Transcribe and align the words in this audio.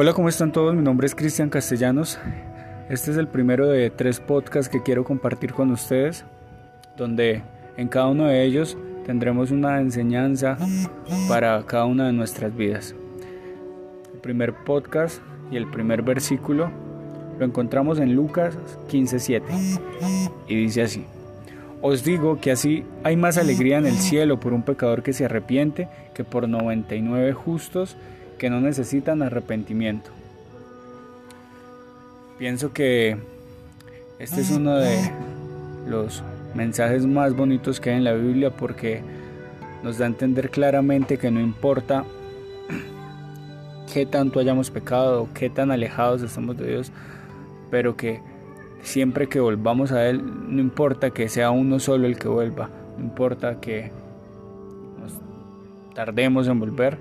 Hola, 0.00 0.12
¿cómo 0.12 0.28
están 0.28 0.52
todos? 0.52 0.76
Mi 0.76 0.82
nombre 0.82 1.08
es 1.08 1.16
Cristian 1.16 1.50
Castellanos. 1.50 2.20
Este 2.88 3.10
es 3.10 3.16
el 3.16 3.26
primero 3.26 3.66
de 3.66 3.90
tres 3.90 4.20
podcasts 4.20 4.68
que 4.68 4.80
quiero 4.80 5.02
compartir 5.02 5.52
con 5.52 5.72
ustedes, 5.72 6.24
donde 6.96 7.42
en 7.76 7.88
cada 7.88 8.06
uno 8.06 8.28
de 8.28 8.44
ellos 8.44 8.78
tendremos 9.04 9.50
una 9.50 9.80
enseñanza 9.80 10.56
para 11.28 11.66
cada 11.66 11.86
una 11.86 12.06
de 12.06 12.12
nuestras 12.12 12.54
vidas. 12.54 12.94
El 14.14 14.20
primer 14.20 14.54
podcast 14.54 15.20
y 15.50 15.56
el 15.56 15.68
primer 15.68 16.02
versículo 16.02 16.70
lo 17.36 17.44
encontramos 17.44 17.98
en 17.98 18.14
Lucas 18.14 18.56
15:7 18.88 19.42
y 20.46 20.54
dice 20.54 20.82
así. 20.82 21.06
Os 21.82 22.04
digo 22.04 22.40
que 22.40 22.52
así 22.52 22.84
hay 23.02 23.16
más 23.16 23.36
alegría 23.36 23.78
en 23.78 23.86
el 23.86 23.96
cielo 23.96 24.38
por 24.38 24.52
un 24.52 24.62
pecador 24.62 25.02
que 25.02 25.12
se 25.12 25.24
arrepiente 25.24 25.88
que 26.14 26.22
por 26.22 26.48
99 26.48 27.32
justos 27.32 27.96
que 28.38 28.50
no 28.50 28.60
necesitan 28.60 29.22
arrepentimiento. 29.22 30.10
Pienso 32.38 32.72
que 32.72 33.18
este 34.18 34.40
es 34.40 34.50
uno 34.50 34.76
de 34.76 35.10
los 35.88 36.22
mensajes 36.54 37.04
más 37.06 37.34
bonitos 37.36 37.80
que 37.80 37.90
hay 37.90 37.96
en 37.96 38.04
la 38.04 38.12
Biblia 38.12 38.50
porque 38.50 39.02
nos 39.82 39.98
da 39.98 40.06
a 40.06 40.08
entender 40.08 40.50
claramente 40.50 41.18
que 41.18 41.30
no 41.30 41.40
importa 41.40 42.04
qué 43.92 44.06
tanto 44.06 44.40
hayamos 44.40 44.70
pecado, 44.70 45.28
qué 45.34 45.50
tan 45.50 45.70
alejados 45.70 46.22
estamos 46.22 46.56
de 46.56 46.68
Dios, 46.68 46.92
pero 47.70 47.96
que 47.96 48.20
siempre 48.82 49.28
que 49.28 49.40
volvamos 49.40 49.92
a 49.92 50.08
Él, 50.08 50.22
no 50.48 50.60
importa 50.60 51.10
que 51.10 51.28
sea 51.28 51.50
uno 51.50 51.80
solo 51.80 52.06
el 52.06 52.18
que 52.18 52.28
vuelva, 52.28 52.70
no 52.96 53.04
importa 53.04 53.60
que 53.60 53.90
nos 55.00 55.12
tardemos 55.94 56.48
en 56.48 56.60
volver, 56.60 56.98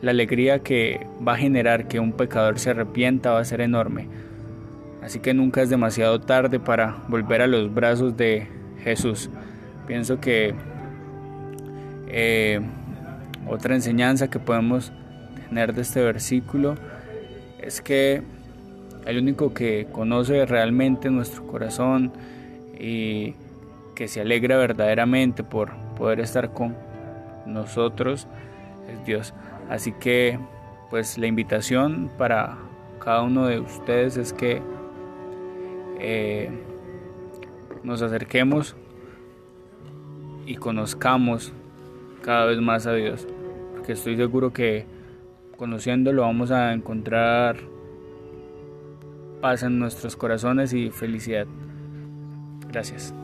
la 0.00 0.12
alegría 0.12 0.60
que 0.60 1.06
va 1.26 1.34
a 1.34 1.36
generar 1.36 1.88
que 1.88 2.00
un 2.00 2.12
pecador 2.12 2.58
se 2.58 2.70
arrepienta 2.70 3.32
va 3.32 3.40
a 3.40 3.44
ser 3.44 3.60
enorme. 3.60 4.08
Así 5.02 5.20
que 5.20 5.34
nunca 5.34 5.62
es 5.62 5.70
demasiado 5.70 6.20
tarde 6.20 6.60
para 6.60 6.96
volver 7.08 7.42
a 7.42 7.46
los 7.46 7.72
brazos 7.72 8.16
de 8.16 8.46
Jesús. 8.82 9.30
Pienso 9.86 10.20
que 10.20 10.54
eh, 12.08 12.60
otra 13.48 13.74
enseñanza 13.74 14.28
que 14.28 14.38
podemos 14.38 14.92
tener 15.48 15.74
de 15.74 15.82
este 15.82 16.02
versículo 16.02 16.74
es 17.60 17.80
que 17.80 18.22
el 19.06 19.18
único 19.18 19.54
que 19.54 19.86
conoce 19.90 20.44
realmente 20.44 21.10
nuestro 21.10 21.46
corazón 21.46 22.12
y 22.78 23.34
que 23.94 24.06
se 24.06 24.20
alegra 24.20 24.58
verdaderamente 24.58 25.42
por 25.42 25.72
poder 25.96 26.20
estar 26.20 26.52
con 26.52 26.76
nosotros 27.46 28.28
es 28.92 29.06
Dios. 29.06 29.34
Así 29.68 29.92
que 29.92 30.38
pues 30.90 31.18
la 31.18 31.26
invitación 31.26 32.10
para 32.16 32.56
cada 32.98 33.22
uno 33.22 33.46
de 33.46 33.60
ustedes 33.60 34.16
es 34.16 34.32
que 34.32 34.62
eh, 35.98 36.50
nos 37.82 38.02
acerquemos 38.02 38.76
y 40.46 40.56
conozcamos 40.56 41.52
cada 42.22 42.46
vez 42.46 42.60
más 42.60 42.86
a 42.86 42.94
Dios, 42.94 43.26
porque 43.74 43.92
estoy 43.92 44.16
seguro 44.16 44.52
que 44.52 44.86
conociéndolo 45.56 46.22
vamos 46.22 46.50
a 46.50 46.72
encontrar 46.72 47.56
paz 49.40 49.62
en 49.62 49.78
nuestros 49.78 50.16
corazones 50.16 50.72
y 50.72 50.90
felicidad. 50.90 51.46
Gracias. 52.68 53.14